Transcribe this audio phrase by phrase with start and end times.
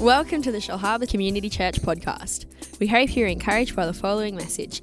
[0.00, 2.46] Welcome to the Shellharbour Community Church podcast.
[2.80, 4.80] We hope you're encouraged by the following message.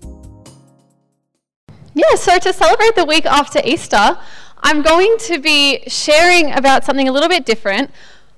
[1.96, 4.20] Yeah, so to celebrate the week after Easter,
[4.60, 7.90] I'm going to be sharing about something a little bit different.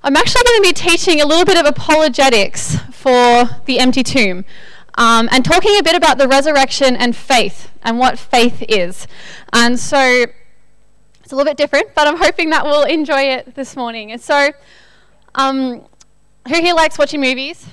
[0.04, 4.46] I'm actually going to be teaching a little bit of apologetics for the empty tomb
[4.98, 9.05] um, and talking a bit about the resurrection and faith and what faith is.
[9.52, 13.75] And so it's a little bit different, but I'm hoping that we'll enjoy it this
[13.75, 14.14] morning.
[14.14, 14.52] And so,
[15.36, 15.84] um,
[16.48, 17.66] who here likes watching movies?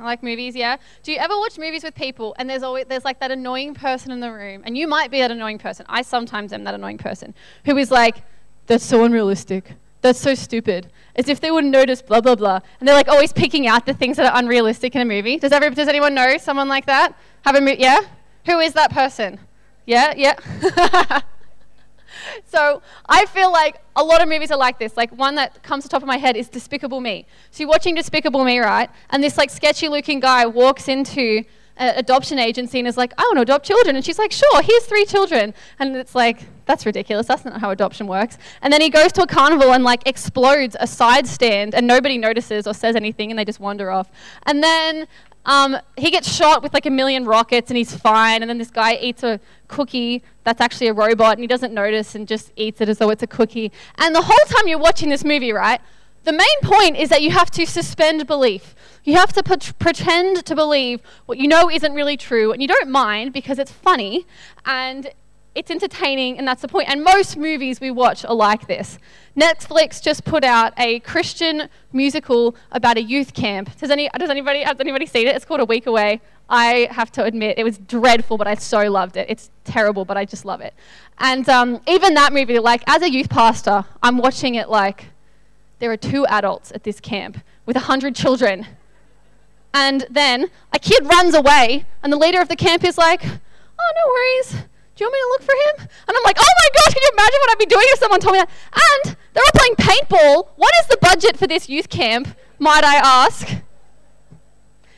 [0.00, 0.76] I like movies, yeah.
[1.02, 4.12] Do you ever watch movies with people and there's always there's like that annoying person
[4.12, 5.86] in the room, and you might be that annoying person.
[5.88, 8.22] I sometimes am that annoying person who is like,
[8.66, 9.72] "That's so unrealistic.
[10.00, 13.32] That's so stupid." As if they wouldn't notice, blah blah blah, and they're like always
[13.32, 15.36] picking out the things that are unrealistic in a movie.
[15.36, 17.16] Does every does anyone know someone like that?
[17.44, 18.00] Have a mo- yeah?
[18.46, 19.40] Who is that person?
[19.84, 21.20] Yeah, yeah.
[22.46, 24.96] so I feel like a lot of movies are like this.
[24.96, 27.26] Like one that comes to the top of my head is Despicable Me.
[27.50, 28.90] So you're watching Despicable Me, right?
[29.10, 31.44] And this like sketchy looking guy walks into
[31.78, 33.96] an adoption agency and is like, I want to adopt children.
[33.96, 35.54] And she's like, sure, here's three children.
[35.78, 37.26] And it's like, that's ridiculous.
[37.26, 38.36] That's not how adoption works.
[38.62, 42.18] And then he goes to a carnival and like explodes a side stand and nobody
[42.18, 44.10] notices or says anything and they just wander off.
[44.44, 45.06] And then
[45.46, 48.42] um, he gets shot with like a million rockets and he's fine.
[48.42, 52.14] And then this guy eats a cookie that's actually a robot and he doesn't notice
[52.14, 53.72] and just eats it as though it's a cookie.
[53.96, 55.80] And the whole time you're watching this movie, right?
[56.24, 58.74] The main point is that you have to suspend belief.
[59.04, 59.42] You have to
[59.78, 63.72] pretend to believe what you know isn't really true, and you don't mind because it's
[63.72, 64.26] funny
[64.66, 65.10] and
[65.54, 66.88] it's entertaining, and that's the point.
[66.88, 68.98] And most movies we watch are like this.
[69.36, 73.76] Netflix just put out a Christian musical about a youth camp.
[73.78, 75.34] Does, any, does anybody, has anybody seen it?
[75.34, 76.20] It's called A Week Away.
[76.48, 79.26] I have to admit, it was dreadful, but I so loved it.
[79.28, 80.74] It's terrible, but I just love it.
[81.18, 85.06] And um, even that movie, like, as a youth pastor, I'm watching it like
[85.78, 88.66] there are two adults at this camp with a 100 children.
[89.74, 93.92] And then a kid runs away, and the leader of the camp is like, oh,
[93.94, 94.64] no worries.
[94.98, 95.88] Do you want me to look for him?
[96.08, 98.18] And I'm like, oh my gosh, can you imagine what I'd be doing if someone
[98.18, 98.50] told me that?
[99.06, 100.48] And they're all playing paintball.
[100.56, 103.48] What is the budget for this youth camp, might I ask?
[103.48, 103.60] And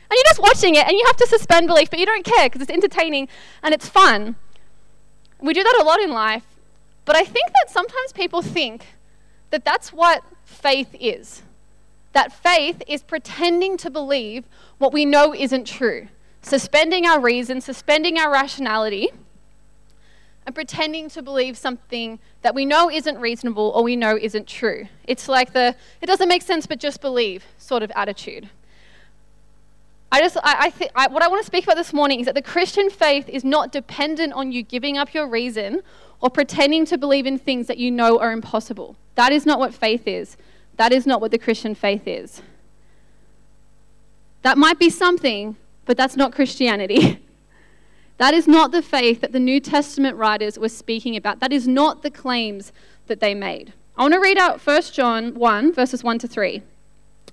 [0.09, 2.63] you're just watching it and you have to suspend belief, but you don't care because
[2.63, 3.27] it's entertaining
[3.61, 4.37] and it's fun.
[5.39, 6.45] We do that a lot in life,
[7.05, 8.87] but I think that sometimes people think
[9.51, 11.43] that that's what faith is.
[12.13, 14.45] That faith is pretending to believe
[14.79, 16.07] what we know isn't true,
[16.41, 19.11] suspending our reason, suspending our rationality,
[20.45, 24.87] and pretending to believe something that we know isn't reasonable or we know isn't true.
[25.05, 28.49] It's like the, it doesn't make sense, but just believe sort of attitude.
[30.11, 32.35] I just, I, I, I, what I want to speak about this morning is that
[32.35, 35.81] the Christian faith is not dependent on you giving up your reason
[36.19, 38.95] or pretending to believe in things that you know are impossible.
[39.15, 40.37] That is not what faith is.
[40.77, 42.41] That is not what the Christian faith is.
[44.41, 47.19] That might be something, but that's not Christianity.
[48.21, 51.39] that is not the faith that the New Testament writers were speaking about.
[51.39, 52.71] That is not the claims
[53.07, 53.73] that they made.
[53.97, 56.61] I want to read out 1 John 1, verses 1 to 3.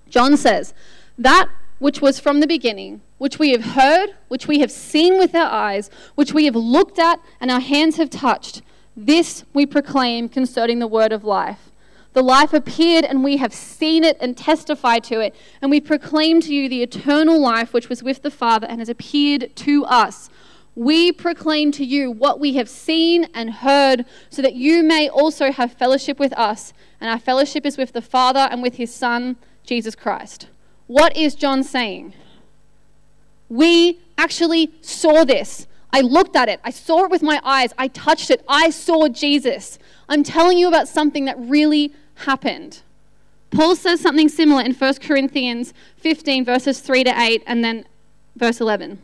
[0.09, 0.72] John says,
[1.19, 5.34] That which was from the beginning, which we have heard, which we have seen with
[5.34, 8.62] our eyes, which we have looked at, and our hands have touched.
[8.97, 11.71] This we proclaim concerning the word of life.
[12.15, 15.37] The life appeared, and we have seen it and testified to it.
[15.60, 18.88] And we proclaim to you the eternal life which was with the Father and has
[18.88, 20.31] appeared to us.
[20.78, 25.50] We proclaim to you what we have seen and heard, so that you may also
[25.50, 26.72] have fellowship with us.
[27.00, 29.34] And our fellowship is with the Father and with his Son,
[29.65, 30.47] Jesus Christ.
[30.87, 32.15] What is John saying?
[33.49, 35.66] We actually saw this.
[35.93, 36.61] I looked at it.
[36.62, 37.75] I saw it with my eyes.
[37.77, 38.45] I touched it.
[38.47, 39.81] I saw Jesus.
[40.09, 42.83] I'm telling you about something that really happened.
[43.50, 47.84] Paul says something similar in 1 Corinthians 15, verses 3 to 8, and then
[48.37, 49.00] verse 11.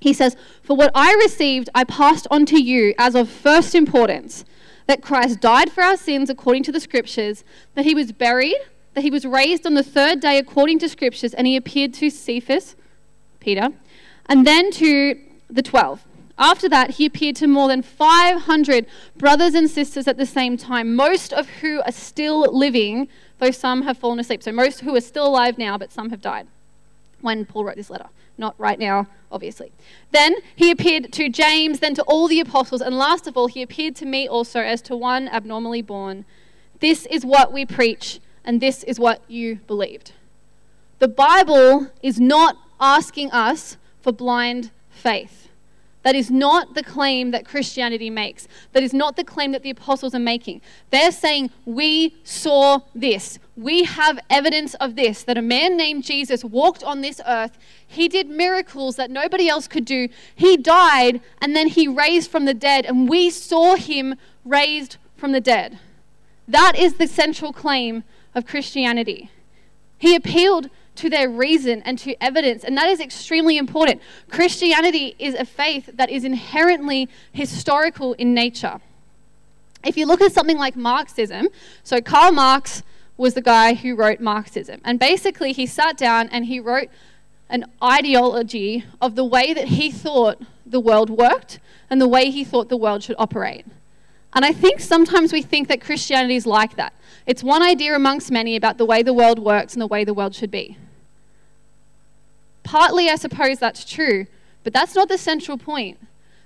[0.00, 4.44] He says, For what I received, I passed on to you as of first importance
[4.86, 8.56] that Christ died for our sins according to the Scriptures, that he was buried
[8.96, 12.08] that he was raised on the third day according to scriptures, and he appeared to
[12.08, 12.76] Cephas,
[13.40, 13.68] Peter,
[14.24, 15.20] and then to
[15.50, 16.02] the twelve.
[16.38, 18.86] After that, he appeared to more than 500
[19.16, 23.82] brothers and sisters at the same time, most of who are still living, though some
[23.82, 24.42] have fallen asleep.
[24.42, 26.46] So, most who are still alive now, but some have died
[27.20, 28.08] when Paul wrote this letter.
[28.38, 29.72] Not right now, obviously.
[30.10, 33.62] Then he appeared to James, then to all the apostles, and last of all, he
[33.62, 36.24] appeared to me also as to one abnormally born.
[36.80, 40.12] This is what we preach and this is what you believed.
[40.98, 45.48] The Bible is not asking us for blind faith.
[46.04, 48.46] That is not the claim that Christianity makes.
[48.72, 50.60] That is not the claim that the apostles are making.
[50.90, 53.40] They're saying, We saw this.
[53.56, 57.56] We have evidence of this that a man named Jesus walked on this earth.
[57.86, 60.08] He did miracles that nobody else could do.
[60.34, 65.32] He died and then he raised from the dead, and we saw him raised from
[65.32, 65.78] the dead.
[66.46, 68.04] That is the central claim
[68.34, 69.30] of Christianity.
[69.98, 74.02] He appealed to their reason and to evidence, and that is extremely important.
[74.30, 78.80] Christianity is a faith that is inherently historical in nature.
[79.84, 81.48] If you look at something like Marxism,
[81.82, 82.82] so Karl Marx
[83.16, 86.88] was the guy who wrote Marxism, and basically he sat down and he wrote
[87.48, 92.44] an ideology of the way that he thought the world worked and the way he
[92.44, 93.64] thought the world should operate.
[94.34, 96.92] And I think sometimes we think that Christianity is like that.
[97.24, 100.12] It's one idea amongst many about the way the world works and the way the
[100.12, 100.76] world should be.
[102.62, 104.26] Partly, I suppose that's true,
[104.64, 105.98] but that's not the central point.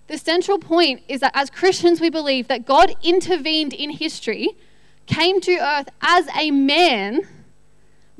[0.07, 4.51] The central point is that as Christians, we believe that God intervened in history,
[5.11, 7.23] came to earth as a man,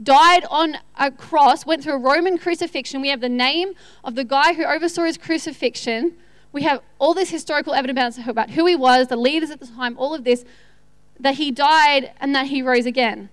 [0.03, 3.01] died on a cross, went through a Roman crucifixion.
[3.01, 6.17] We have the name of the guy who oversaw his crucifixion.
[6.53, 9.97] We have all this historical evidence about who he was, the leaders at the time,
[9.97, 10.45] all of this,
[11.19, 13.29] that he died and that he rose again.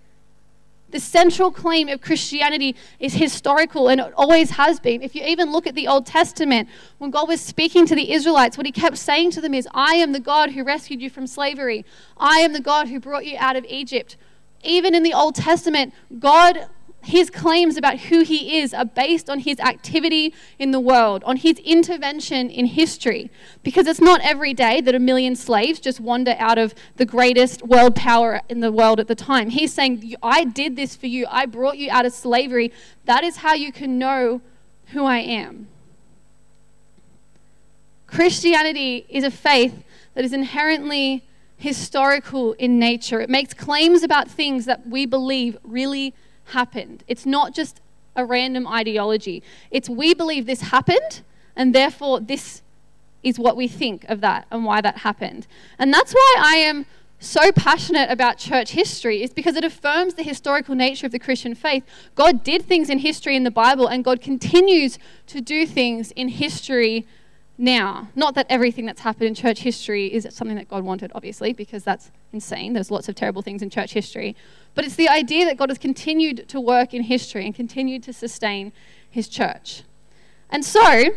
[0.89, 5.01] The central claim of Christianity is historical and it always has been.
[5.01, 8.57] If you even look at the Old Testament, when God was speaking to the Israelites,
[8.57, 11.27] what he kept saying to them is, I am the God who rescued you from
[11.27, 11.85] slavery.
[12.17, 14.15] I am the God who brought you out of Egypt.
[14.63, 16.67] Even in the Old Testament, God
[17.07, 21.37] his claims about who he is are based on his activity in the world, on
[21.37, 23.31] his intervention in history.
[23.63, 27.63] Because it's not every day that a million slaves just wander out of the greatest
[27.63, 29.51] world power in the world at the time.
[29.51, 32.73] He's saying, I did this for you, I brought you out of slavery.
[33.05, 34.41] That is how you can know
[34.87, 35.69] who I am.
[38.05, 39.81] Christianity is a faith
[40.13, 41.23] that is inherently
[41.55, 43.21] historical in nature.
[43.21, 46.13] It makes claims about things that we believe really
[46.47, 47.03] happened.
[47.07, 47.81] It's not just
[48.15, 49.43] a random ideology.
[49.71, 51.21] It's we believe this happened,
[51.55, 52.61] and therefore this
[53.23, 55.47] is what we think of that and why that happened.
[55.77, 56.85] And that's why I am
[57.19, 61.55] so passionate about church history is because it affirms the historical nature of the Christian
[61.55, 61.83] faith.
[62.15, 66.27] God did things in history in the Bible, and God continues to do things in
[66.27, 67.07] history
[67.57, 68.09] now.
[68.15, 71.83] Not that everything that's happened in church history is something that God wanted, obviously, because
[71.83, 72.73] that's insane.
[72.73, 74.35] There's lots of terrible things in church history.
[74.75, 78.13] But it's the idea that God has continued to work in history and continued to
[78.13, 78.71] sustain
[79.09, 79.83] his church.
[80.49, 81.11] And so,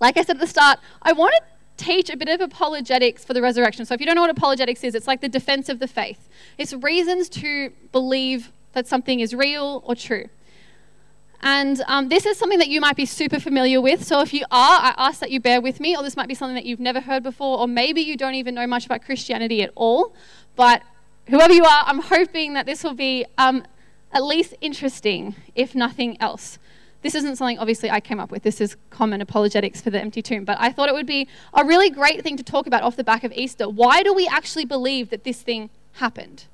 [0.00, 3.34] like I said at the start, I want to teach a bit of apologetics for
[3.34, 3.86] the resurrection.
[3.86, 6.28] So, if you don't know what apologetics is, it's like the defense of the faith,
[6.58, 10.28] it's reasons to believe that something is real or true.
[11.42, 14.04] And um, this is something that you might be super familiar with.
[14.04, 16.34] So if you are, I ask that you bear with me, or this might be
[16.34, 19.62] something that you've never heard before, or maybe you don't even know much about Christianity
[19.62, 20.14] at all.
[20.54, 20.82] But
[21.28, 23.64] whoever you are, I'm hoping that this will be um,
[24.12, 26.58] at least interesting, if nothing else.
[27.02, 28.44] This isn't something, obviously, I came up with.
[28.44, 30.44] This is common apologetics for the empty tomb.
[30.44, 33.02] But I thought it would be a really great thing to talk about off the
[33.02, 33.68] back of Easter.
[33.68, 36.44] Why do we actually believe that this thing happened?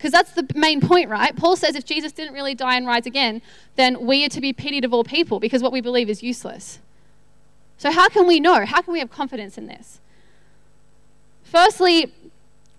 [0.00, 1.36] Because that's the main point, right?
[1.36, 3.42] Paul says if Jesus didn't really die and rise again,
[3.76, 6.78] then we are to be pitied of all people because what we believe is useless.
[7.76, 8.64] So, how can we know?
[8.64, 10.00] How can we have confidence in this?
[11.42, 12.14] Firstly,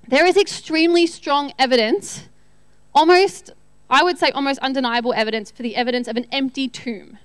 [0.07, 2.27] there is extremely strong evidence,
[2.95, 3.51] almost,
[3.87, 7.19] I would say, almost undeniable evidence for the evidence of an empty tomb.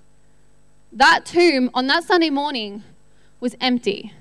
[0.92, 2.84] That tomb on that Sunday morning
[3.40, 4.12] was empty.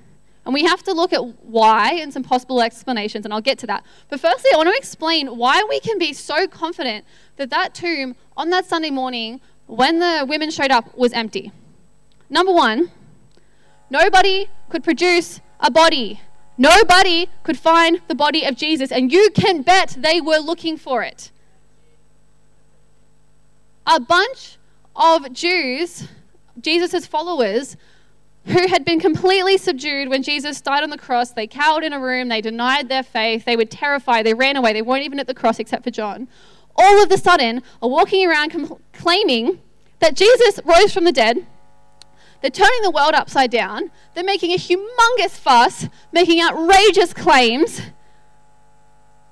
[0.45, 3.67] And we have to look at why and some possible explanations, and I'll get to
[3.67, 3.83] that.
[4.09, 7.03] But firstly, I want to explain why we can be so confident
[7.37, 11.51] that that tomb on that Sunday morning, when the women showed up, was empty.
[12.29, 12.91] Number one,
[13.89, 16.21] nobody could produce a body.
[16.57, 21.01] Nobody could find the body of Jesus, and you can bet they were looking for
[21.01, 21.31] it.
[23.87, 24.57] A bunch
[24.95, 26.07] of Jews,
[26.61, 27.77] Jesus' followers,
[28.47, 31.31] who had been completely subdued when Jesus died on the cross.
[31.31, 34.73] They cowered in a room, they denied their faith, they were terrified, they ran away,
[34.73, 36.27] they weren't even at the cross except for John.
[36.75, 39.61] All of a sudden are walking around com- claiming
[39.99, 41.45] that Jesus rose from the dead.
[42.41, 43.89] They're turning the world upside down.
[44.13, 47.81] They're making a humongous fuss, making outrageous claims.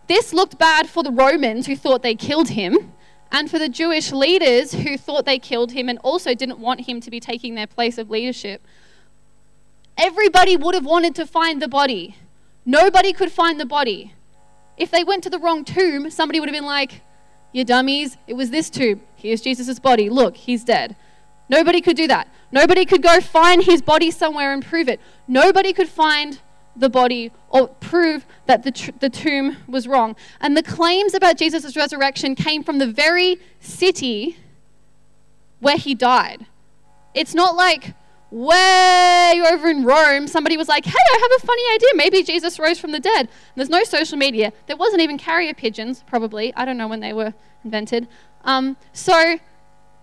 [0.07, 2.93] This looked bad for the Romans who thought they killed him,
[3.31, 6.99] and for the Jewish leaders who thought they killed him and also didn't want him
[7.01, 8.65] to be taking their place of leadership.
[9.97, 12.15] Everybody would have wanted to find the body.
[12.65, 14.13] Nobody could find the body.
[14.77, 17.01] If they went to the wrong tomb, somebody would have been like,
[17.51, 19.01] You dummies, it was this tomb.
[19.15, 20.09] Here's Jesus' body.
[20.09, 20.95] Look, he's dead.
[21.49, 22.27] Nobody could do that.
[22.51, 24.99] Nobody could go find his body somewhere and prove it.
[25.27, 26.39] Nobody could find
[26.75, 30.15] the body or prove that the, tr- the tomb was wrong.
[30.41, 34.37] And the claims about Jesus' resurrection came from the very city
[35.59, 36.47] where he died.
[37.13, 37.93] It's not like
[38.33, 41.89] way over in Rome, somebody was like, hey, I have a funny idea.
[41.95, 43.21] Maybe Jesus rose from the dead.
[43.21, 44.51] And there's no social media.
[44.65, 46.53] There wasn't even carrier pigeons, probably.
[46.55, 48.07] I don't know when they were invented.
[48.43, 49.37] Um, so,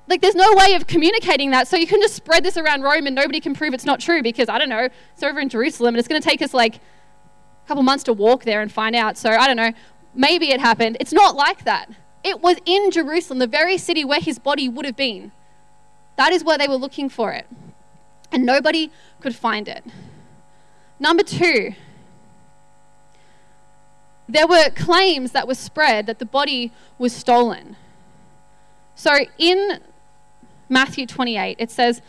[0.06, 1.66] like, there's no way of communicating that.
[1.66, 4.22] So you can just spread this around Rome and nobody can prove it's not true
[4.22, 6.76] because, I don't know, it's over in Jerusalem and it's going to take us like
[6.76, 9.18] a couple months to walk there and find out.
[9.18, 9.72] So, I don't know.
[10.14, 10.96] Maybe it happened.
[11.00, 11.90] It's not like that.
[12.22, 15.32] It was in Jerusalem, the very city where his body would have been.
[16.16, 17.46] That is where they were looking for it
[18.32, 19.84] and nobody could find it.
[20.98, 21.74] Number two,
[24.28, 27.76] there were claims that were spread that the body was stolen.
[28.94, 29.80] So in
[30.68, 32.00] Matthew 28, it says,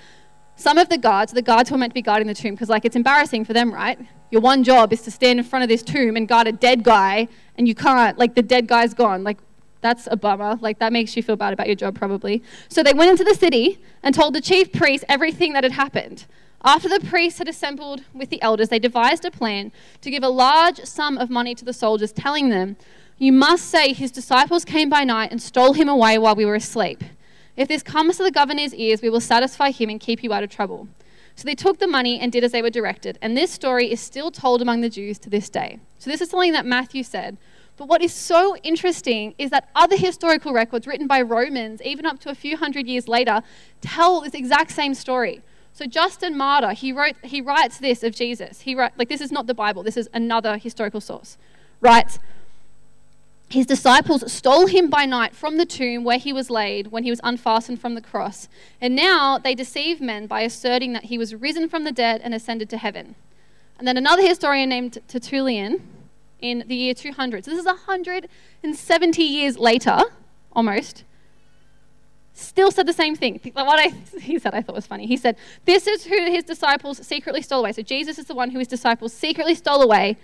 [0.55, 2.69] some of the guards, the guards who are meant to be guarding the tomb, because
[2.69, 3.97] like it's embarrassing for them, right?
[4.29, 6.83] Your one job is to stand in front of this tomb and guard a dead
[6.83, 9.23] guy, and you can't, like the dead guy's gone.
[9.23, 9.37] Like
[9.81, 10.57] that's a bummer.
[10.61, 12.41] Like, that makes you feel bad about your job, probably.
[12.69, 16.25] So they went into the city and told the chief priest everything that had happened.
[16.63, 19.71] After the priests had assembled with the elders, they devised a plan
[20.01, 22.77] to give a large sum of money to the soldiers, telling them,
[23.17, 26.55] You must say his disciples came by night and stole him away while we were
[26.55, 27.03] asleep.
[27.57, 30.43] If this comes to the governor's ears, we will satisfy him and keep you out
[30.43, 30.87] of trouble.
[31.35, 33.17] So they took the money and did as they were directed.
[33.21, 35.79] And this story is still told among the Jews to this day.
[35.97, 37.37] So this is something that Matthew said
[37.81, 42.19] but what is so interesting is that other historical records written by Romans, even up
[42.19, 43.41] to a few hundred years later,
[43.81, 45.41] tell this exact same story.
[45.73, 48.61] So Justin Martyr, he wrote, he writes this of Jesus.
[48.61, 49.81] He write, like this is not the Bible.
[49.81, 51.39] This is another historical source.
[51.79, 52.19] Writes,
[53.49, 57.09] his disciples stole him by night from the tomb where he was laid when he
[57.09, 58.47] was unfastened from the cross.
[58.79, 62.35] And now they deceive men by asserting that he was risen from the dead and
[62.35, 63.15] ascended to heaven.
[63.79, 65.81] And then another historian named Tertullian,
[66.41, 67.45] in the year 200.
[67.45, 70.01] So this is 170 years later,
[70.51, 71.03] almost.
[72.33, 73.39] Still said the same thing.
[73.53, 75.05] What I, he said I thought was funny.
[75.05, 77.71] He said, This is who his disciples secretly stole away.
[77.73, 80.17] So Jesus is the one who his disciples secretly stole away,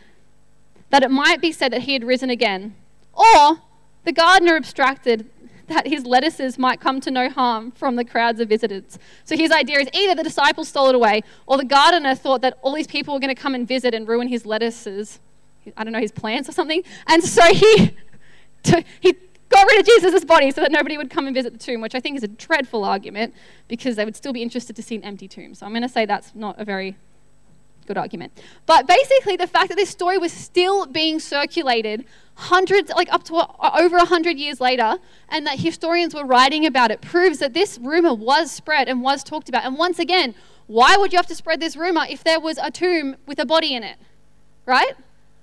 [0.90, 2.76] that it might be said that he had risen again.
[3.14, 3.60] Or
[4.04, 5.30] the gardener abstracted
[5.68, 8.98] that his lettuces might come to no harm from the crowds of visitors.
[9.26, 12.58] So his idea is either the disciples stole it away, or the gardener thought that
[12.62, 15.20] all these people were going to come and visit and ruin his lettuces
[15.76, 16.84] I don't know, his plants or something.
[17.08, 17.96] And so he,
[19.02, 19.16] he
[19.50, 21.96] got rid of Jesus' body so that nobody would come and visit the tomb, which
[21.96, 23.34] I think is a dreadful argument
[23.68, 25.54] because they would still be interested to see an empty tomb.
[25.54, 26.96] So I'm going to say that's not a very
[27.88, 28.34] good argument.
[28.66, 32.06] But basically, the fact that this story was still being circulated
[32.36, 34.98] hundreds, like up to a, over 100 years later,
[35.30, 39.24] and that historians were writing about it proves that this rumor was spread and was
[39.24, 39.64] talked about.
[39.66, 40.36] And once again,
[40.68, 43.46] why would you have to spread this rumor if there was a tomb with a
[43.46, 43.98] body in it?
[44.66, 44.94] Right?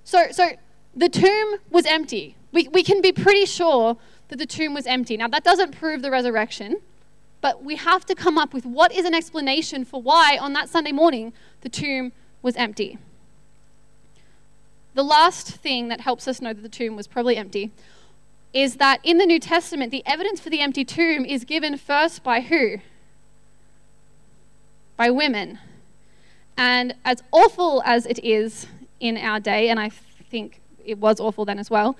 [0.05, 0.51] So, so
[0.95, 2.37] the tomb was empty.
[2.53, 3.97] We, we can be pretty sure
[4.29, 5.17] that the tomb was empty.
[5.17, 6.77] Now, that doesn't prove the resurrection,
[7.41, 10.69] but we have to come up with what is an explanation for why on that
[10.69, 12.97] Sunday morning the tomb was empty.
[14.93, 17.71] The last thing that helps us know that the tomb was probably empty
[18.53, 22.23] is that in the New Testament, the evidence for the empty tomb is given first
[22.23, 22.77] by who?
[24.95, 25.59] By women.
[26.55, 28.67] And as awful as it is
[28.99, 31.97] in our day, and I think it was awful then as well,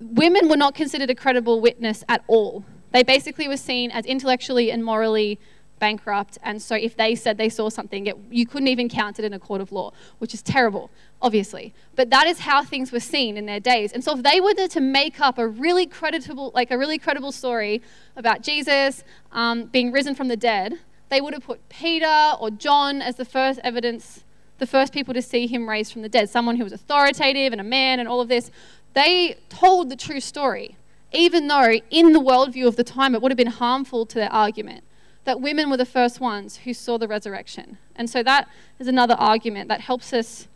[0.00, 2.64] women were not considered a credible witness at all.
[2.92, 5.38] They basically were seen as intellectually and morally
[5.78, 9.24] bankrupt, and so if they said they saw something, it, you couldn't even count it
[9.24, 10.90] in a court of law, which is terrible,
[11.22, 11.72] obviously.
[11.94, 13.92] But that is how things were seen in their days.
[13.92, 17.30] And so if they were to make up a really creditable, like a really credible
[17.30, 17.80] story
[18.16, 20.78] about Jesus um, being risen from the dead,
[21.10, 24.24] they would have put Peter or John as the first evidence
[24.58, 27.60] the first people to see him raised from the dead, someone who was authoritative and
[27.60, 28.50] a man and all of this.
[28.94, 30.76] They told the true story,
[31.12, 34.32] even though in the worldview of the time it would have been harmful to their
[34.32, 34.84] argument
[35.24, 37.76] that women were the first ones who saw the resurrection.
[37.94, 38.48] And so that
[38.78, 40.48] is another argument that helps us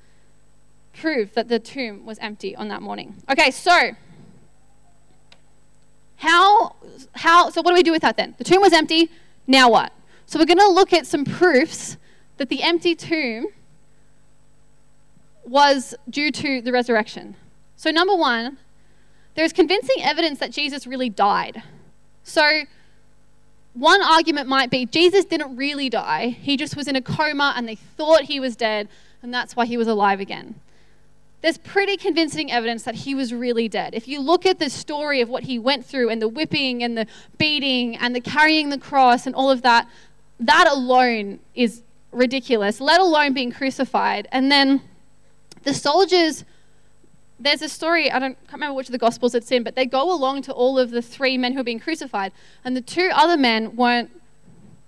[0.94, 3.16] prove that the tomb was empty on that morning.
[3.30, 3.92] Okay, so
[6.16, 6.76] how
[7.12, 8.34] how so what do we do with that then?
[8.38, 9.10] The tomb was empty,
[9.46, 9.92] now what?
[10.24, 11.98] So we're going to look at some proofs
[12.38, 13.48] that the empty tomb
[15.44, 17.36] was due to the resurrection.
[17.76, 18.58] So, number one,
[19.34, 21.62] there's convincing evidence that Jesus really died.
[22.22, 22.62] So,
[23.74, 27.66] one argument might be Jesus didn't really die, he just was in a coma and
[27.66, 28.88] they thought he was dead,
[29.22, 30.56] and that's why he was alive again.
[31.40, 33.94] There's pretty convincing evidence that he was really dead.
[33.94, 36.96] If you look at the story of what he went through and the whipping and
[36.96, 37.06] the
[37.36, 39.88] beating and the carrying the cross and all of that,
[40.38, 41.82] that alone is
[42.12, 44.28] ridiculous, let alone being crucified.
[44.30, 44.82] And then
[45.62, 46.44] the soldiers,
[47.38, 49.86] there's a story, I don't can't remember which of the Gospels it's in, but they
[49.86, 52.32] go along to all of the three men who are being crucified,
[52.64, 54.10] and the two other men weren't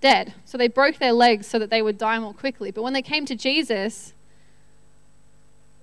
[0.01, 0.33] dead.
[0.45, 2.71] So they broke their legs so that they would die more quickly.
[2.71, 4.13] But when they came to Jesus,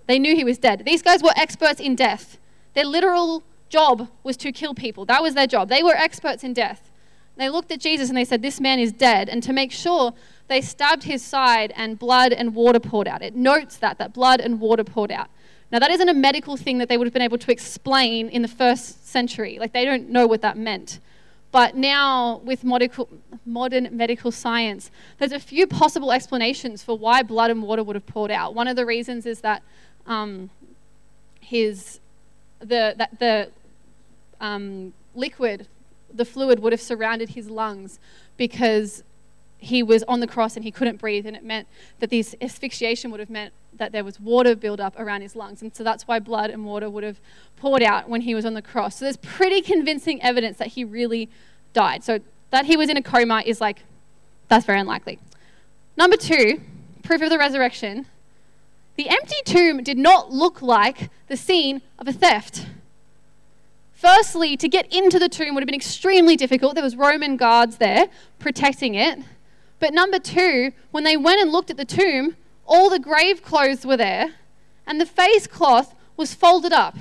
[0.06, 0.84] they knew he was dead.
[0.84, 2.38] These guys were experts in death.
[2.74, 5.04] Their literal job was to kill people.
[5.04, 5.68] That was their job.
[5.68, 6.90] They were experts in death.
[7.36, 9.28] They looked at Jesus and they said, This man is dead.
[9.28, 10.12] And to make sure,
[10.52, 13.22] they stabbed his side and blood and water poured out.
[13.22, 15.28] It notes that, that blood and water poured out.
[15.70, 18.42] Now, that isn't a medical thing that they would have been able to explain in
[18.42, 19.58] the first century.
[19.58, 21.00] Like, they don't know what that meant.
[21.50, 27.62] But now, with modern medical science, there's a few possible explanations for why blood and
[27.62, 28.54] water would have poured out.
[28.54, 29.62] One of the reasons is that
[30.06, 30.50] um,
[31.40, 32.00] his,
[32.60, 33.50] the, that the
[34.40, 35.68] um, liquid,
[36.12, 37.98] the fluid would have surrounded his lungs
[38.36, 39.04] because
[39.62, 41.68] he was on the cross and he couldn't breathe, and it meant
[42.00, 45.62] that this asphyxiation would have meant that there was water buildup around his lungs.
[45.62, 47.20] And so that's why blood and water would have
[47.56, 48.96] poured out when he was on the cross.
[48.96, 51.30] So there's pretty convincing evidence that he really
[51.72, 52.02] died.
[52.02, 52.18] So
[52.50, 53.84] that he was in a coma is like,
[54.48, 55.18] that's very unlikely.
[55.96, 56.60] Number two,
[57.02, 58.06] proof of the resurrection.
[58.96, 62.66] The empty tomb did not look like the scene of a theft.
[63.94, 66.74] Firstly, to get into the tomb would have been extremely difficult.
[66.74, 68.08] There was Roman guards there
[68.40, 69.20] protecting it.
[69.82, 72.36] But number two, when they went and looked at the tomb,
[72.66, 74.34] all the grave clothes were there,
[74.86, 76.96] and the face cloth was folded up.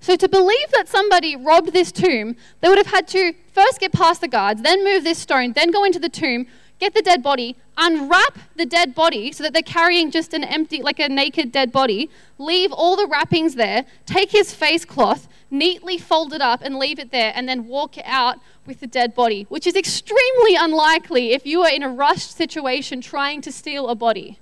[0.00, 3.92] So, to believe that somebody robbed this tomb, they would have had to first get
[3.92, 6.46] past the guards, then move this stone, then go into the tomb,
[6.78, 10.82] get the dead body, unwrap the dead body so that they're carrying just an empty,
[10.82, 15.98] like a naked dead body, leave all the wrappings there, take his face cloth, neatly
[15.98, 19.46] fold it up and leave it there, and then walk out with the dead body,
[19.48, 23.94] which is extremely unlikely if you are in a rushed situation trying to steal a
[23.94, 24.38] body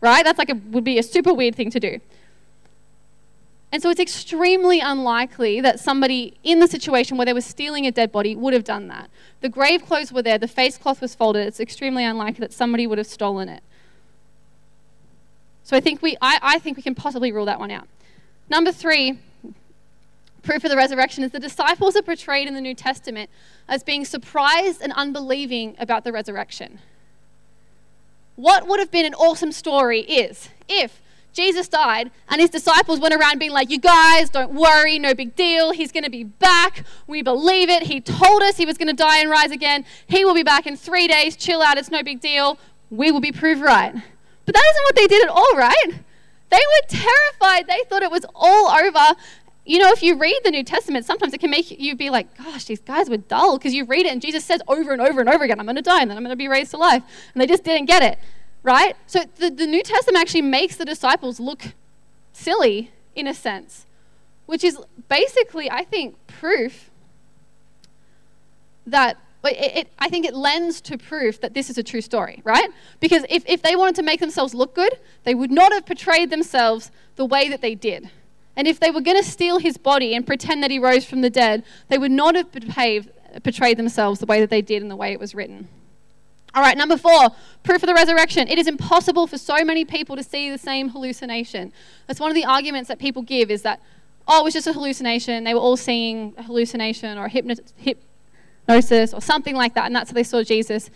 [0.00, 0.24] right?
[0.24, 2.00] That's like a, would be a super weird thing to do.
[3.72, 7.90] And so it's extremely unlikely that somebody in the situation where they were stealing a
[7.90, 9.10] dead body would have done that.
[9.40, 11.46] The grave clothes were there, the face cloth was folded.
[11.46, 13.62] It's extremely unlikely that somebody would have stolen it.
[15.64, 17.88] So I think we, I, I think we can possibly rule that one out.
[18.48, 19.18] Number three,
[20.46, 23.28] proof of the resurrection is the disciples are portrayed in the New Testament
[23.68, 26.78] as being surprised and unbelieving about the resurrection.
[28.36, 33.12] What would have been an awesome story is if Jesus died and his disciples went
[33.12, 35.72] around being like, You guys, don't worry, no big deal.
[35.72, 36.84] He's going to be back.
[37.06, 37.84] We believe it.
[37.84, 39.84] He told us he was going to die and rise again.
[40.06, 41.36] He will be back in three days.
[41.36, 41.76] Chill out.
[41.76, 42.58] It's no big deal.
[42.90, 43.92] We will be proved right.
[44.44, 46.00] But that isn't what they did at all, right?
[46.48, 47.66] They were terrified.
[47.66, 49.18] They thought it was all over.
[49.66, 52.36] You know, if you read the New Testament, sometimes it can make you be like,
[52.38, 55.20] gosh, these guys were dull because you read it and Jesus says over and over
[55.20, 56.76] and over again, I'm going to die and then I'm going to be raised to
[56.76, 57.02] life.
[57.34, 58.20] And they just didn't get it,
[58.62, 58.96] right?
[59.08, 61.74] So the, the New Testament actually makes the disciples look
[62.32, 63.86] silly in a sense,
[64.46, 66.90] which is basically, I think, proof
[68.86, 72.40] that it, it, I think it lends to proof that this is a true story,
[72.44, 72.68] right?
[73.00, 76.30] Because if, if they wanted to make themselves look good, they would not have portrayed
[76.30, 78.10] themselves the way that they did.
[78.56, 81.20] And if they were going to steal his body and pretend that he rose from
[81.20, 83.10] the dead, they would not have behaved,
[83.42, 85.68] portrayed themselves the way that they did in the way it was written.
[86.54, 87.28] All right, number four,
[87.64, 88.48] proof of the resurrection.
[88.48, 91.70] It is impossible for so many people to see the same hallucination.
[92.06, 93.82] That's one of the arguments that people give is that,
[94.26, 95.44] oh, it was just a hallucination.
[95.44, 100.10] They were all seeing a hallucination or a hypnosis or something like that, and that's
[100.10, 100.88] how they saw Jesus.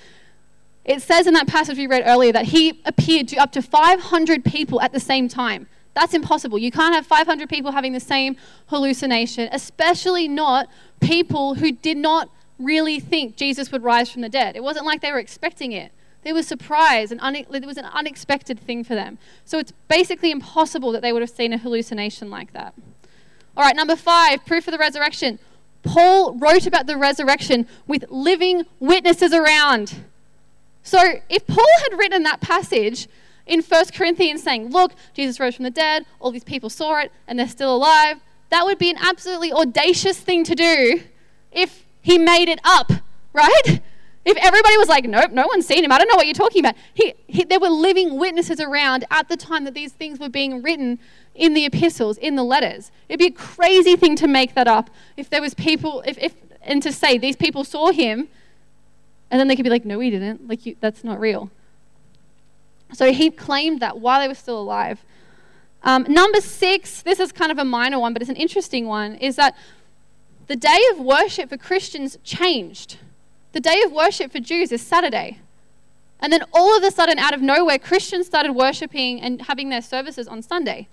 [0.83, 4.47] It says in that passage we read earlier that he appeared to up to 500
[4.47, 5.67] people at the same time.
[5.95, 6.59] That's impossible.
[6.59, 10.69] You can't have 500 people having the same hallucination, especially not
[11.01, 14.55] people who did not really think Jesus would rise from the dead.
[14.55, 15.93] It wasn't like they were expecting it.
[16.23, 19.19] They were surprised, and une- it was an unexpected thing for them.
[19.45, 22.75] So it's basically impossible that they would have seen a hallucination like that.
[23.57, 25.39] All right, number five, proof of the resurrection.
[25.83, 30.05] Paul wrote about the resurrection with living witnesses around.
[30.83, 30.99] So
[31.29, 33.09] if Paul had written that passage,
[33.51, 37.13] in 1 Corinthians saying, Look, Jesus rose from the dead, all these people saw it,
[37.27, 38.21] and they're still alive.
[38.49, 41.03] That would be an absolutely audacious thing to do
[41.53, 42.93] if he made it up,
[43.33, 43.81] right?
[44.25, 46.61] If everybody was like, Nope, no one's seen him, I don't know what you're talking
[46.61, 46.77] about.
[46.95, 50.63] He, he, there were living witnesses around at the time that these things were being
[50.63, 51.01] written
[51.35, 52.93] in the epistles, in the letters.
[53.09, 56.35] It'd be a crazy thing to make that up if there was people, if, if
[56.63, 58.29] and to say these people saw him,
[59.31, 60.47] and then they could be like, No, we didn't.
[60.47, 61.51] Like, you, that's not real.
[62.93, 65.05] So he claimed that while they were still alive.
[65.83, 69.15] Um, number six, this is kind of a minor one, but it's an interesting one,
[69.17, 69.57] is that
[70.47, 72.99] the day of worship for Christians changed.
[73.53, 75.39] The day of worship for Jews is Saturday.
[76.21, 79.81] And then all of a sudden, out of nowhere, Christians started worshiping and having their
[79.81, 80.89] services on Sunday.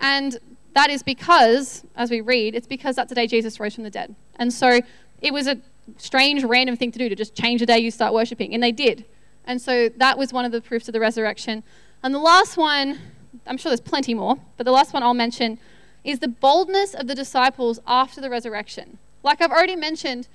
[0.00, 0.38] And
[0.74, 3.90] that is because, as we read, it's because that's the day Jesus rose from the
[3.90, 4.14] dead.
[4.36, 4.80] And so
[5.20, 5.58] it was a
[5.96, 8.52] strange, random thing to do to just change the day you start worshiping.
[8.54, 9.04] And they did.
[9.44, 11.62] And so that was one of the proofs of the resurrection.
[12.02, 12.98] And the last one,
[13.46, 15.58] I'm sure there's plenty more, but the last one I'll mention
[16.04, 18.98] is the boldness of the disciples after the resurrection.
[19.22, 20.28] Like I've already mentioned,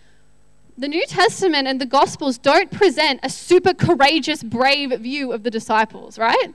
[0.78, 5.50] the New Testament and the Gospels don't present a super courageous, brave view of the
[5.50, 6.54] disciples, right?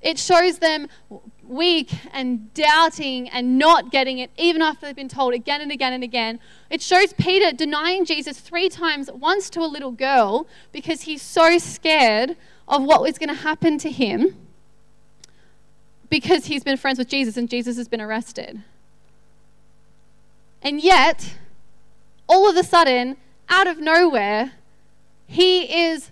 [0.00, 0.88] It shows them
[1.42, 5.92] weak and doubting and not getting it, even after they've been told again and again
[5.92, 6.38] and again.
[6.70, 11.58] It shows Peter denying Jesus three times, once to a little girl, because he's so
[11.58, 12.36] scared
[12.68, 14.36] of what was going to happen to him
[16.10, 18.62] because he's been friends with Jesus and Jesus has been arrested.
[20.62, 21.34] And yet,
[22.28, 23.16] all of a sudden,
[23.48, 24.52] out of nowhere,
[25.26, 26.10] he is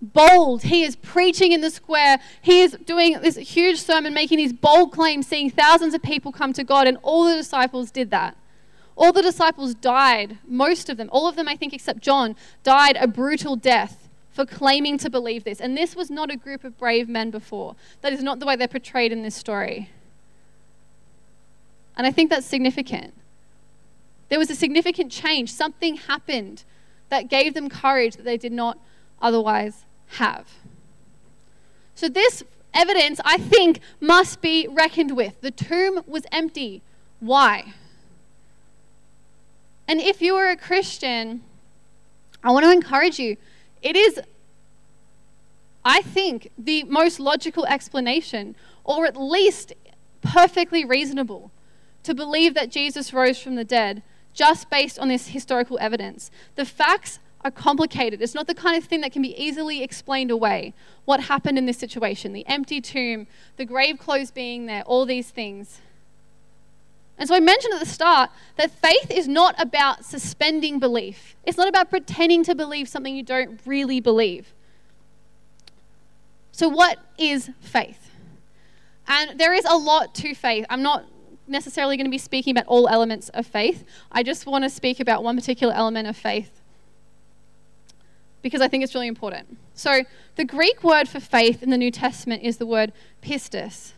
[0.00, 0.62] bold.
[0.62, 2.18] He is preaching in the square.
[2.40, 6.52] He is doing this huge sermon, making these bold claims, seeing thousands of people come
[6.52, 8.36] to God, and all the disciples did that.
[8.96, 12.34] All the disciples died, most of them, all of them, I think, except John,
[12.64, 15.60] died a brutal death for claiming to believe this.
[15.60, 17.76] And this was not a group of brave men before.
[18.00, 19.90] That is not the way they're portrayed in this story.
[21.96, 23.14] And I think that's significant.
[24.28, 25.52] There was a significant change.
[25.52, 26.64] Something happened
[27.08, 28.78] that gave them courage that they did not
[29.20, 30.48] otherwise have.
[31.94, 32.42] So, this
[32.74, 35.40] evidence, I think, must be reckoned with.
[35.40, 36.82] The tomb was empty.
[37.20, 37.74] Why?
[39.88, 41.42] And if you are a Christian,
[42.44, 43.36] I want to encourage you.
[43.82, 44.20] It is,
[45.84, 49.72] I think, the most logical explanation, or at least
[50.20, 51.50] perfectly reasonable,
[52.02, 54.02] to believe that Jesus rose from the dead
[54.34, 56.30] just based on this historical evidence.
[56.54, 57.18] The facts
[57.48, 58.22] are complicated.
[58.22, 60.74] It's not the kind of thing that can be easily explained away.
[61.04, 65.30] What happened in this situation, the empty tomb, the grave clothes being there, all these
[65.30, 65.80] things.
[67.18, 71.34] And so I mentioned at the start that faith is not about suspending belief.
[71.44, 74.54] It's not about pretending to believe something you don't really believe.
[76.52, 78.10] So, what is faith?
[79.08, 80.66] And there is a lot to faith.
[80.68, 81.06] I'm not
[81.46, 83.84] necessarily going to be speaking about all elements of faith.
[84.12, 86.57] I just want to speak about one particular element of faith
[88.42, 89.58] because I think it's really important.
[89.74, 90.04] So,
[90.36, 93.92] the Greek word for faith in the New Testament is the word pistis.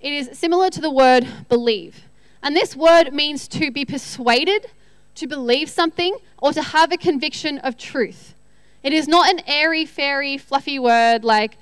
[0.00, 2.04] It is similar to the word believe.
[2.42, 4.70] And this word means to be persuaded,
[5.16, 8.34] to believe something, or to have a conviction of truth.
[8.82, 11.58] It is not an airy, fairy, fluffy word like,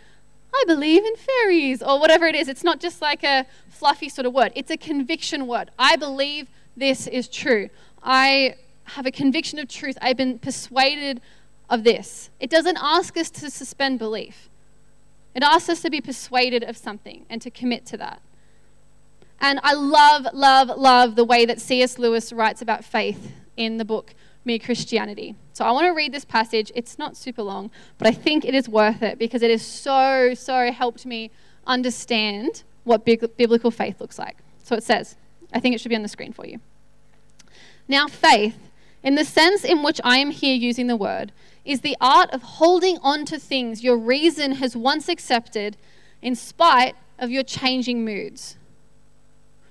[0.54, 2.48] I believe in fairies, or whatever it is.
[2.48, 4.52] It's not just like a fluffy sort of word.
[4.54, 5.70] It's a conviction word.
[5.78, 7.70] I believe this is true.
[8.02, 8.54] I
[8.84, 9.98] have a conviction of truth.
[10.00, 11.20] I've been persuaded
[11.68, 12.30] of this.
[12.40, 14.48] It doesn't ask us to suspend belief,
[15.34, 18.20] it asks us to be persuaded of something and to commit to that.
[19.40, 21.98] And I love, love, love the way that C.S.
[21.98, 25.36] Lewis writes about faith in the book Mere Christianity.
[25.52, 26.72] So I want to read this passage.
[26.74, 30.34] It's not super long, but I think it is worth it because it has so,
[30.34, 31.30] so helped me
[31.66, 34.38] understand what biblical faith looks like.
[34.64, 35.16] So it says,
[35.52, 36.58] I think it should be on the screen for you.
[37.86, 38.56] Now, faith,
[39.02, 41.32] in the sense in which I am here using the word,
[41.68, 45.76] is the art of holding on to things your reason has once accepted
[46.22, 48.56] in spite of your changing moods.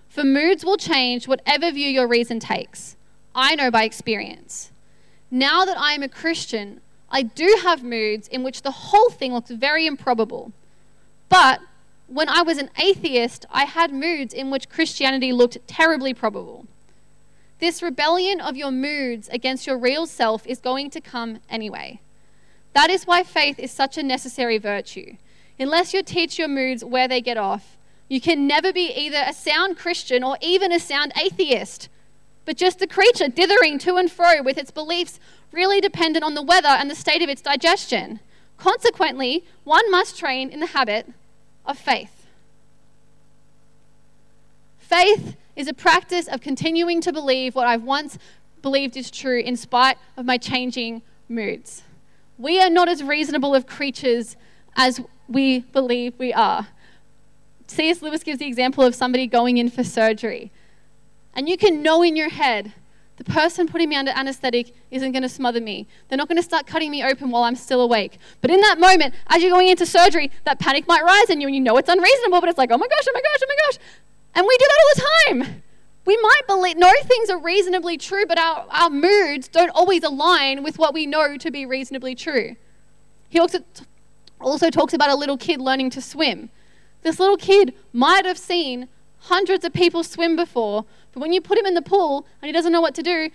[0.07, 2.95] For moods will change whatever view your reason takes.
[3.33, 4.71] I know by experience.
[5.31, 9.33] Now that I am a Christian, I do have moods in which the whole thing
[9.33, 10.51] looks very improbable.
[11.29, 11.61] But
[12.05, 16.67] when I was an atheist, I had moods in which Christianity looked terribly probable.
[17.59, 22.01] This rebellion of your moods against your real self is going to come anyway.
[22.73, 25.17] That is why faith is such a necessary virtue.
[25.59, 29.33] Unless you teach your moods where they get off, you can never be either a
[29.33, 31.89] sound Christian or even a sound atheist,
[32.45, 35.19] but just a creature dithering to and fro with its beliefs
[35.51, 38.19] really dependent on the weather and the state of its digestion.
[38.57, 41.11] Consequently, one must train in the habit
[41.65, 42.27] of faith.
[44.77, 48.17] Faith is a practice of continuing to believe what I've once
[48.61, 51.83] believed is true in spite of my changing moods.
[52.37, 54.37] We are not as reasonable of creatures
[54.75, 56.67] as we believe we are.
[57.65, 58.01] C.S.
[58.03, 60.51] Lewis gives the example of somebody going in for surgery.
[61.33, 62.73] And you can know in your head,
[63.17, 65.87] the person putting me under anesthetic isn't going to smother me.
[66.07, 68.19] They're not going to start cutting me open while I'm still awake.
[68.41, 71.47] But in that moment, as you're going into surgery, that panic might rise in you
[71.47, 73.45] and you know it's unreasonable, but it's like, oh my gosh, oh my gosh, oh
[73.47, 73.79] my gosh.
[74.37, 75.63] And we do that all the time.
[76.05, 80.63] We might believe, know things are reasonably true, but our, our moods don't always align
[80.63, 82.55] with what we know to be reasonably true.
[83.29, 83.59] He also,
[84.39, 86.51] also talks about a little kid learning to swim.
[87.01, 88.89] This little kid might have seen
[89.21, 92.53] hundreds of people swim before, but when you put him in the pool and he
[92.53, 93.31] doesn't know what to do,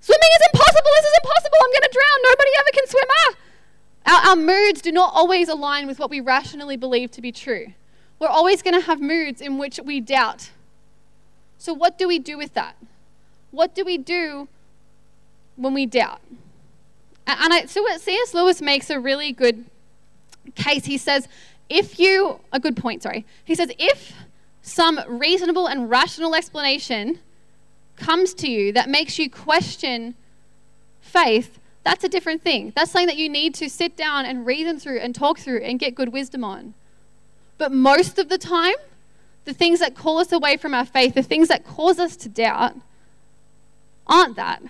[0.00, 3.04] swimming is impossible, this is impossible, I'm going to drown, nobody ever can swim.
[3.10, 3.34] Ah!
[4.06, 7.74] Our, our moods do not always align with what we rationally believe to be true.
[8.18, 10.50] We're always going to have moods in which we doubt.
[11.58, 12.76] So, what do we do with that?
[13.50, 14.48] What do we do
[15.56, 16.20] when we doubt?
[17.26, 18.34] And I, so C.S.
[18.34, 19.64] Lewis makes a really good
[20.54, 20.84] case.
[20.84, 21.28] He says,
[21.68, 23.26] if you, a good point, sorry.
[23.44, 24.12] He says, if
[24.62, 27.18] some reasonable and rational explanation
[27.96, 30.14] comes to you that makes you question
[31.00, 32.72] faith, that's a different thing.
[32.76, 35.78] That's something that you need to sit down and reason through and talk through and
[35.78, 36.74] get good wisdom on.
[37.58, 38.74] But most of the time,
[39.44, 42.28] the things that call us away from our faith, the things that cause us to
[42.28, 42.74] doubt,
[44.06, 44.62] aren't that.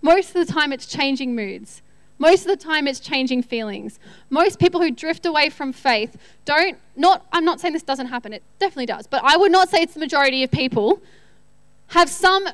[0.00, 1.82] Most of the time, it's changing moods.
[2.18, 3.98] Most of the time, it's changing feelings.
[4.30, 8.32] Most people who drift away from faith don't, not, I'm not saying this doesn't happen,
[8.32, 11.02] it definitely does, but I would not say it's the majority of people,
[11.88, 12.48] have some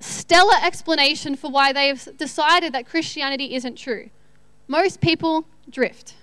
[0.00, 4.10] stellar explanation for why they've decided that Christianity isn't true.
[4.66, 6.14] Most people drift.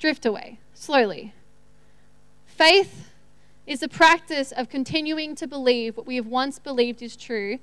[0.00, 1.34] Drift away, slowly.
[2.46, 3.10] Faith
[3.66, 7.58] is the practice of continuing to believe what we have once believed is true,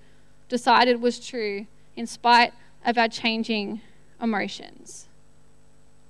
[0.47, 2.54] decided was true, in spite
[2.86, 3.82] of our changing
[4.21, 5.08] emotions.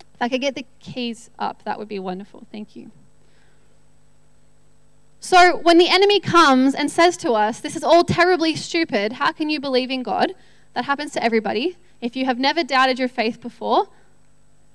[0.02, 2.46] If I could get the keys up, that would be wonderful.
[2.52, 2.92] Thank you.
[5.22, 9.32] So, when the enemy comes and says to us, This is all terribly stupid, how
[9.32, 10.34] can you believe in God?
[10.74, 11.78] That happens to everybody.
[12.02, 13.88] If you have never doubted your faith before,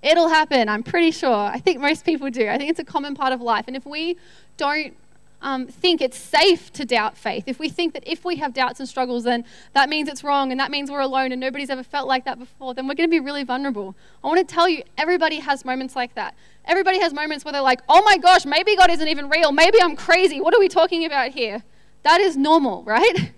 [0.02, 1.32] it'll happen, I'm pretty sure.
[1.32, 2.48] I think most people do.
[2.48, 3.64] I think it's a common part of life.
[3.68, 4.16] And if we
[4.56, 4.94] don't
[5.40, 8.80] um, think it's safe to doubt faith, if we think that if we have doubts
[8.80, 11.82] and struggles, then that means it's wrong and that means we're alone and nobody's ever
[11.82, 13.94] felt like that before, then we're going to be really vulnerable.
[14.22, 16.34] I want to tell you, everybody has moments like that.
[16.64, 19.52] Everybody has moments where they're like, oh my gosh, maybe God isn't even real.
[19.52, 20.40] Maybe I'm crazy.
[20.40, 21.62] What are we talking about here?
[22.02, 23.32] That is normal, right?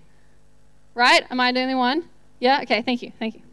[0.95, 1.23] right?
[1.29, 2.09] Am I the only one?
[2.39, 2.61] Yeah?
[2.63, 3.11] Okay, thank you.
[3.19, 3.44] Thank you.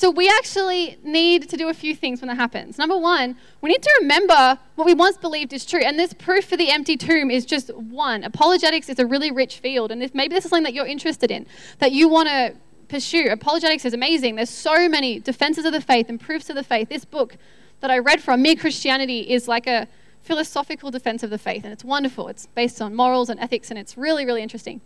[0.00, 2.78] So we actually need to do a few things when that happens.
[2.78, 5.82] Number one, we need to remember what we once believed is true.
[5.84, 8.24] And this proof for the empty tomb is just one.
[8.24, 9.92] Apologetics is a really rich field.
[9.92, 11.44] And if maybe this is something that you're interested in,
[11.80, 12.54] that you want to
[12.88, 14.36] pursue, apologetics is amazing.
[14.36, 16.88] There's so many defenses of the faith and proofs of the faith.
[16.88, 17.36] This book
[17.80, 19.86] that I read from, Mere Christianity, is like a
[20.22, 21.62] philosophical defense of the faith.
[21.62, 22.28] And it's wonderful.
[22.28, 24.80] It's based on morals and ethics, and it's really, really interesting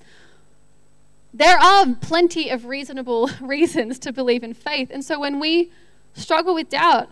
[1.35, 4.88] there are plenty of reasonable reasons to believe in faith.
[4.92, 5.73] And so when we
[6.14, 7.09] struggle with doubt,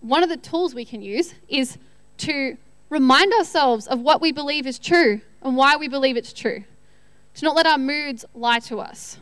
[0.00, 1.76] one of the tools we can use is
[2.18, 2.56] to
[2.88, 6.64] remind ourselves of what we believe is true and why we believe it's true.
[7.34, 9.18] To not let our moods lie to us.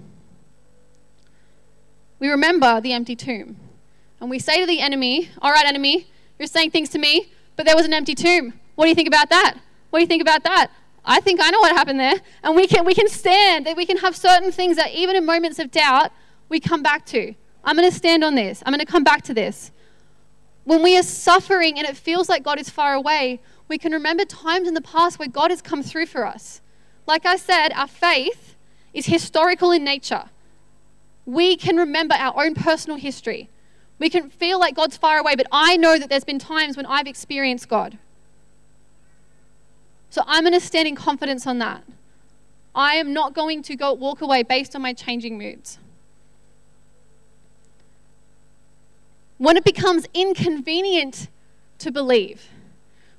[2.21, 3.57] We remember the empty tomb.
[4.21, 6.07] And we say to the enemy, All right, enemy,
[6.39, 8.55] you're saying things to me, but there was an empty tomb.
[8.77, 9.55] What do you think about that?
[9.91, 10.71] What do you think about that?
[11.05, 12.21] I think I know what happened there.
[12.43, 15.25] And we can, we can stand, that we can have certain things that even in
[15.25, 16.13] moments of doubt,
[16.49, 17.35] we come back to.
[17.65, 18.63] I'm going to stand on this.
[18.65, 19.71] I'm going to come back to this.
[20.65, 24.25] When we are suffering and it feels like God is far away, we can remember
[24.25, 26.61] times in the past where God has come through for us.
[27.07, 28.57] Like I said, our faith
[28.93, 30.25] is historical in nature.
[31.25, 33.49] We can remember our own personal history.
[33.99, 36.87] We can feel like God's far away, but I know that there's been times when
[36.87, 37.99] I've experienced God.
[40.11, 41.85] So I'm going to stand in confidence on that.
[42.75, 45.79] I am not going to go walk away based on my changing moods.
[49.39, 51.29] When it becomes inconvenient
[51.79, 52.49] to believe,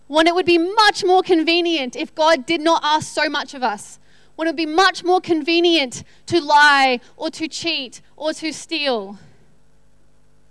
[0.07, 3.63] when it would be much more convenient if God did not ask so much of
[3.63, 3.97] us,
[4.35, 9.17] when it would be much more convenient to lie or to cheat or to steal,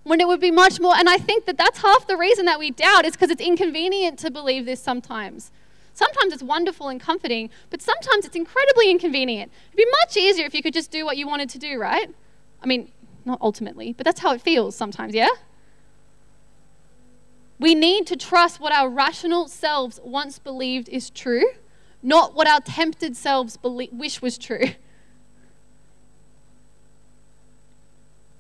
[0.03, 2.59] when it would be much more, and I think that that's half the reason that
[2.59, 5.51] we doubt is because it's inconvenient to believe this sometimes.
[5.93, 9.53] Sometimes it's wonderful and comforting, but sometimes it's incredibly inconvenient.
[9.73, 12.09] It'd be much easier if you could just do what you wanted to do, right?
[12.63, 12.91] I mean,
[13.25, 15.29] not ultimately, but that's how it feels sometimes, yeah?
[17.59, 21.45] We need to trust what our rational selves once believed is true,
[22.03, 24.71] not what our tempted selves wish was true.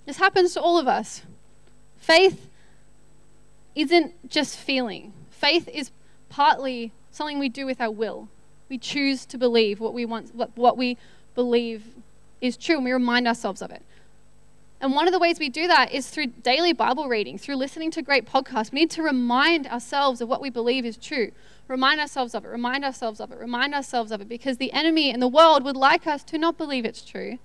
[0.06, 1.22] This happens to all of us.
[1.98, 2.48] Faith
[3.74, 5.90] isn't just feeling, faith is
[6.30, 8.28] partly something we do with our will.
[8.68, 10.96] We choose to believe what we want, what, we
[11.34, 11.84] believe
[12.40, 13.82] is true, and we remind ourselves of it.
[14.80, 17.90] And one of the ways we do that is through daily Bible reading, through listening
[17.90, 18.72] to great podcasts.
[18.72, 21.32] We need to remind ourselves of what we believe is true.
[21.68, 25.10] Remind ourselves of it, remind ourselves of it, remind ourselves of it, because the enemy
[25.10, 27.38] and the world would like us to not believe it's true.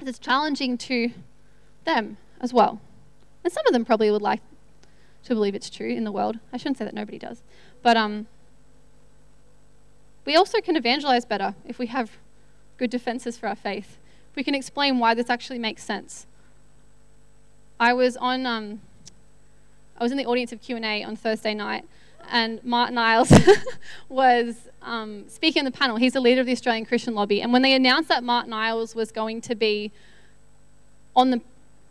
[0.00, 1.10] It's challenging to
[1.84, 2.80] them as well.
[3.44, 4.40] And some of them probably would like
[5.24, 6.38] to believe it's true in the world.
[6.52, 7.42] I shouldn't say that nobody does.
[7.82, 8.26] But um,
[10.24, 12.12] we also can evangelize better if we have
[12.76, 13.98] good defenses for our faith.
[14.34, 16.26] We can explain why this actually makes sense.
[17.78, 18.80] I was on, um,
[19.98, 21.84] I was in the audience of Q and A on Thursday night,
[22.30, 23.32] and Martyn Iles
[24.08, 25.96] was um, speaking on the panel.
[25.96, 28.94] He's the leader of the Australian Christian Lobby, and when they announced that Martyn Iles
[28.94, 29.90] was going to be
[31.16, 31.40] on the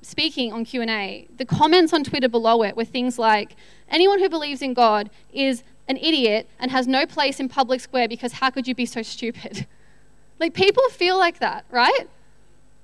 [0.01, 3.55] speaking on Q&A, the comments on Twitter below it were things like,
[3.89, 8.07] anyone who believes in God is an idiot and has no place in public square
[8.07, 9.67] because how could you be so stupid?
[10.39, 12.07] like people feel like that, right?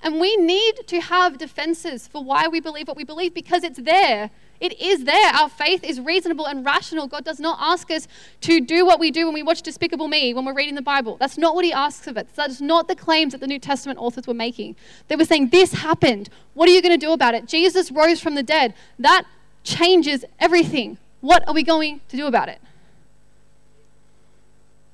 [0.02, 3.80] And we need to have defenses for why we believe what we believe because it's
[3.80, 4.30] there.
[4.60, 5.34] It is there.
[5.34, 7.08] Our faith is reasonable and rational.
[7.08, 8.08] God does not ask us
[8.42, 11.18] to do what we do when we watch Despicable Me, when we're reading the Bible.
[11.18, 12.26] That's not what He asks of us.
[12.36, 14.76] That is not the claims that the New Testament authors were making.
[15.08, 16.30] They were saying, This happened.
[16.54, 17.48] What are you going to do about it?
[17.48, 18.74] Jesus rose from the dead.
[18.98, 19.24] That
[19.64, 20.98] changes everything.
[21.20, 22.62] What are we going to do about it?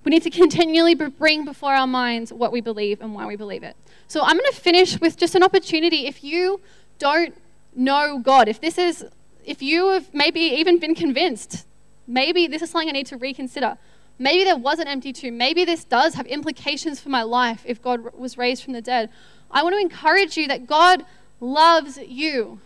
[0.04, 3.64] We need to continually bring before our minds what we believe and why we believe
[3.64, 3.76] it.
[4.08, 6.08] So I'm going to finish with just an opportunity.
[6.08, 6.60] If you
[6.98, 7.36] don't
[7.76, 9.06] know God, if this is
[9.46, 11.66] if you have maybe even been convinced,
[12.08, 13.78] maybe this is something I need to reconsider.
[14.20, 15.38] Maybe there was an empty tomb.
[15.38, 19.10] Maybe this does have implications for my life if God was raised from the dead.
[19.50, 21.04] I want to encourage you that God
[21.40, 22.60] loves you.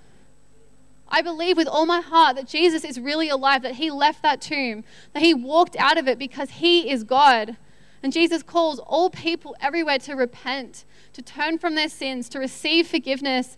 [1.08, 4.42] I believe with all my heart that Jesus is really alive, that he left that
[4.42, 7.58] tomb, that he walked out of it because he is God.
[8.02, 12.88] And Jesus calls all people everywhere to repent, to turn from their sins, to receive
[12.88, 13.58] forgiveness,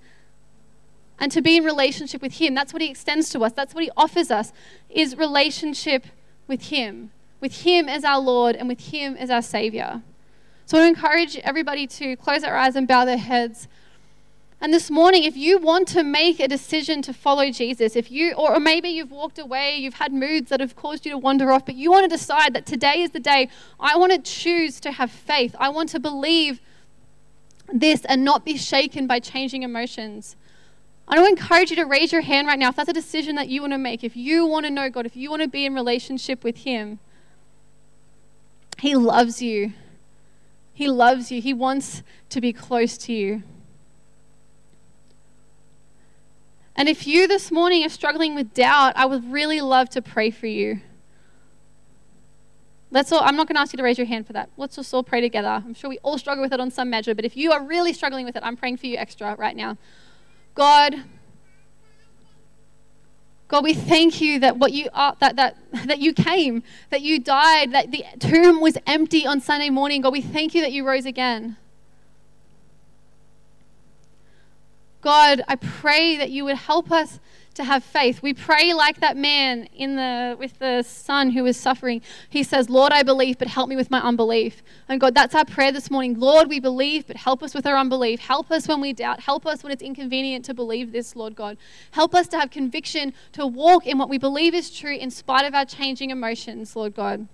[1.19, 2.53] and to be in relationship with him.
[2.53, 3.53] That's what he extends to us.
[3.53, 4.53] That's what he offers us
[4.89, 6.05] is relationship
[6.47, 10.01] with him, with him as our Lord and with him as our savior.
[10.65, 13.67] So I encourage everybody to close their eyes and bow their heads.
[14.59, 18.33] And this morning, if you want to make a decision to follow Jesus, if you,
[18.33, 21.63] or maybe you've walked away, you've had moods that have caused you to wander off,
[21.63, 24.93] but you want to decide that today is the day I want to choose to
[24.93, 25.55] have faith.
[25.59, 26.59] I want to believe
[27.71, 30.35] this and not be shaken by changing emotions.
[31.07, 33.35] I want to encourage you to raise your hand right now if that's a decision
[33.35, 34.03] that you want to make.
[34.03, 36.97] If you want to know God, if you want to be in relationship with Him,
[38.79, 39.73] He loves you.
[40.73, 41.41] He loves you.
[41.41, 43.43] He wants to be close to you.
[46.77, 50.29] And if you this morning are struggling with doubt, I would really love to pray
[50.29, 50.79] for you.
[52.91, 54.49] Let's all, I'm not going to ask you to raise your hand for that.
[54.57, 55.49] Let's just all pray together.
[55.65, 57.93] I'm sure we all struggle with it on some measure, but if you are really
[57.93, 59.75] struggling with it, I'm praying for you extra right now.
[60.53, 61.03] God,
[63.47, 67.19] God, we thank you that what you are, that, that, that you came, that you
[67.19, 70.01] died, that the tomb was empty on Sunday morning.
[70.01, 71.57] God, we thank you that you rose again.
[75.01, 77.19] God, I pray that you would help us
[77.53, 78.21] to have faith.
[78.21, 82.03] We pray like that man in the with the son who was suffering.
[82.29, 85.43] He says, "Lord, I believe, but help me with my unbelief." And God, that's our
[85.45, 86.19] prayer this morning.
[86.19, 88.19] Lord, we believe, but help us with our unbelief.
[88.19, 89.21] Help us when we doubt.
[89.21, 91.57] Help us when it's inconvenient to believe this, Lord God.
[91.91, 95.45] Help us to have conviction to walk in what we believe is true in spite
[95.45, 97.27] of our changing emotions, Lord God.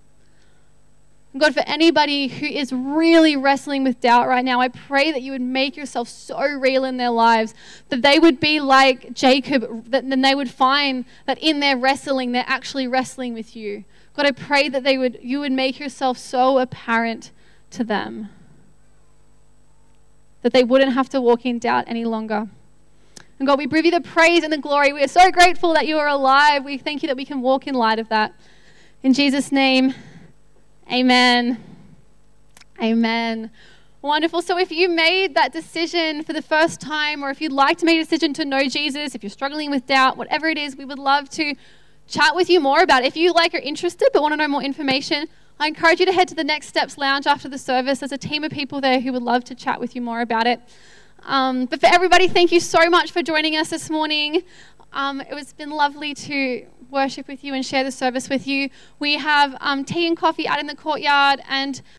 [1.36, 5.32] God, for anybody who is really wrestling with doubt right now, I pray that you
[5.32, 7.54] would make yourself so real in their lives,
[7.88, 12.30] that they would be like Jacob, that then they would find that in their wrestling,
[12.30, 13.82] they're actually wrestling with you.
[14.14, 17.32] God, I pray that they would, you would make yourself so apparent
[17.72, 18.28] to them,
[20.42, 22.46] that they wouldn't have to walk in doubt any longer.
[23.40, 24.92] And God, we give you the praise and the glory.
[24.92, 26.64] We are so grateful that you are alive.
[26.64, 28.32] We thank you that we can walk in light of that.
[29.02, 29.94] In Jesus' name,
[30.92, 31.62] Amen.
[32.82, 33.50] Amen.
[34.02, 34.42] Wonderful.
[34.42, 37.86] So, if you made that decision for the first time, or if you'd like to
[37.86, 40.84] make a decision to know Jesus, if you're struggling with doubt, whatever it is, we
[40.84, 41.54] would love to
[42.06, 43.06] chat with you more about it.
[43.06, 45.26] If you like are interested but want to know more information,
[45.58, 48.00] I encourage you to head to the Next Steps Lounge after the service.
[48.00, 50.46] There's a team of people there who would love to chat with you more about
[50.46, 50.60] it.
[51.22, 54.42] Um, but for everybody, thank you so much for joining us this morning.
[54.92, 58.70] Um, it has been lovely to worship with you and share the service with you.
[58.98, 61.82] We have um, tea and coffee out in the courtyard, and